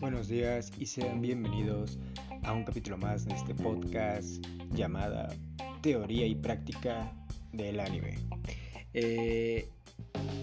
[0.00, 1.98] Buenos días y sean bienvenidos
[2.42, 4.44] a un capítulo más de este podcast
[4.74, 5.34] llamada
[5.80, 7.10] Teoría y Práctica
[7.54, 8.18] del Anime.
[8.92, 9.66] Eh,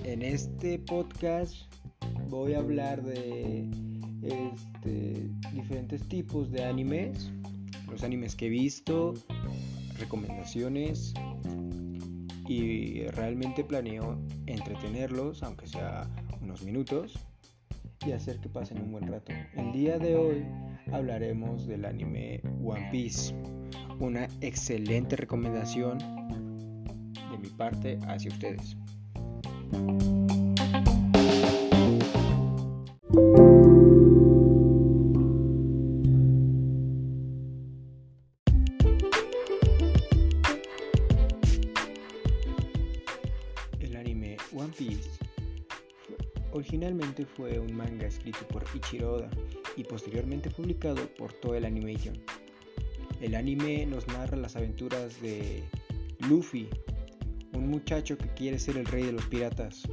[0.04, 1.72] en este podcast
[2.28, 3.70] voy a hablar de
[4.24, 7.30] este, diferentes tipos de animes,
[7.88, 9.14] los animes que he visto,
[10.00, 11.14] recomendaciones
[12.48, 16.08] y realmente planeo entretenerlos, aunque sea
[16.42, 17.20] unos minutos,
[18.06, 19.34] y hacer que pasen un buen rato.
[19.56, 20.46] El día de hoy
[20.92, 23.36] hablaremos del anime One Piece,
[24.00, 28.78] una excelente recomendación de mi parte hacia ustedes.
[44.68, 45.10] One Piece
[46.52, 49.30] originalmente fue un manga escrito por Ichiro Oda
[49.78, 52.18] y posteriormente publicado por Toei Animation.
[53.22, 55.64] El anime nos narra las aventuras de
[56.28, 56.68] Luffy,
[57.54, 59.84] un muchacho que quiere ser el rey de los piratas.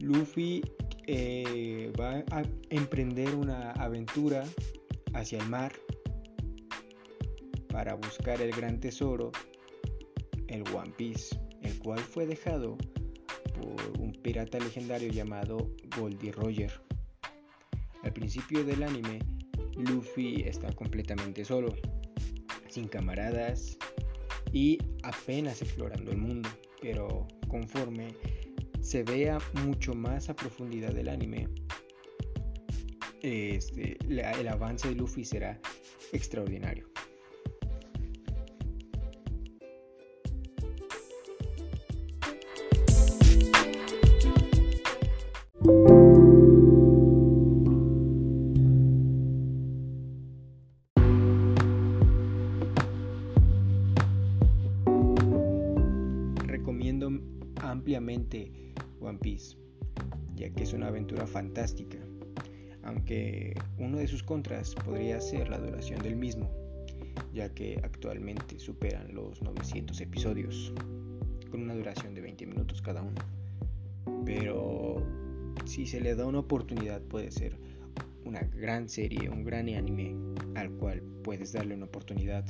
[0.00, 0.62] Luffy
[1.06, 4.44] eh, va a emprender una aventura
[5.14, 5.72] hacia el mar
[7.68, 9.32] para buscar el gran tesoro,
[10.48, 12.76] el One Piece, el cual fue dejado
[13.98, 16.72] un pirata legendario llamado Goldie Roger.
[18.02, 19.20] Al principio del anime,
[19.76, 21.74] Luffy está completamente solo,
[22.68, 23.78] sin camaradas
[24.52, 26.48] y apenas explorando el mundo,
[26.80, 28.14] pero conforme
[28.80, 31.48] se vea mucho más a profundidad del anime,
[33.22, 35.60] este, el avance de Luffy será
[36.12, 36.91] extraordinario.
[57.56, 58.50] Ampliamente
[59.00, 59.56] One Piece,
[60.34, 61.98] ya que es una aventura fantástica,
[62.82, 66.50] aunque uno de sus contras podría ser la duración del mismo,
[67.32, 70.72] ya que actualmente superan los 900 episodios,
[71.50, 73.20] con una duración de 20 minutos cada uno.
[74.24, 75.02] Pero
[75.64, 77.56] si se le da una oportunidad puede ser
[78.24, 80.14] una gran serie, un gran anime
[80.54, 82.44] al cual puedes darle una oportunidad.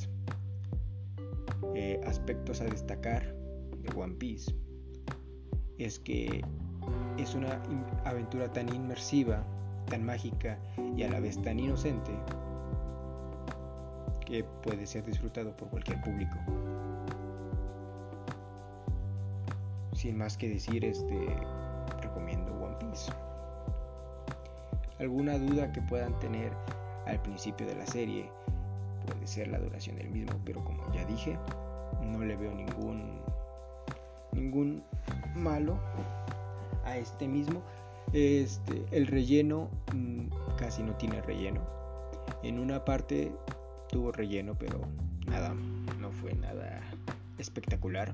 [1.75, 3.35] Eh, aspectos a destacar
[3.81, 4.53] de One Piece
[5.85, 6.41] es que
[7.17, 7.61] es una
[8.05, 9.43] aventura tan inmersiva,
[9.89, 10.57] tan mágica
[10.95, 12.11] y a la vez tan inocente
[14.25, 16.37] que puede ser disfrutado por cualquier público.
[19.93, 21.37] Sin más que decir, este
[22.01, 23.11] recomiendo One Piece.
[24.99, 26.51] Alguna duda que puedan tener
[27.05, 28.29] al principio de la serie
[29.05, 31.37] puede ser la duración del mismo, pero como ya dije,
[32.01, 33.21] no le veo ningún
[34.31, 34.83] ningún
[35.35, 35.79] malo
[36.85, 37.63] a este mismo.
[38.11, 40.27] Este, el relleno mm,
[40.57, 41.61] casi no tiene relleno.
[42.43, 43.31] En una parte
[43.89, 44.81] tuvo relleno, pero
[45.27, 45.53] nada,
[45.99, 46.81] no fue nada
[47.37, 48.13] espectacular.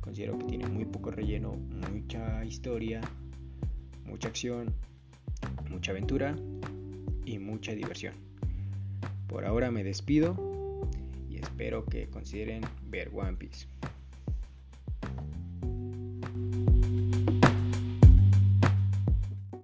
[0.00, 1.54] Considero que tiene muy poco relleno,
[1.92, 3.00] mucha historia,
[4.06, 4.72] mucha acción,
[5.70, 6.34] mucha aventura
[7.24, 8.14] y mucha diversión.
[9.26, 10.36] Por ahora me despido
[11.28, 13.66] y espero que consideren ver One Piece.